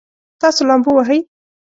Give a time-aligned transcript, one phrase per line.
[0.41, 1.19] تاسو لامبو وهئ؟